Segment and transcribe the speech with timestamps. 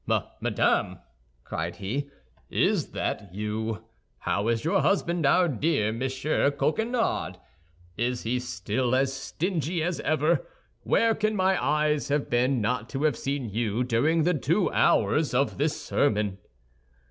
[0.07, 0.97] "Ma madame!"
[1.43, 2.09] cried he;
[2.49, 3.83] "is that you?
[4.17, 7.37] How is your husband, our dear Monsieur Coquenard?
[7.97, 10.47] Is he still as stingy as ever?
[10.81, 15.35] Where can my eyes have been not to have seen you during the two hours
[15.35, 16.39] of the sermon?"